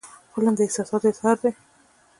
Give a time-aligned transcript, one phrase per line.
[0.31, 1.51] فلم د احساساتو اظهار دی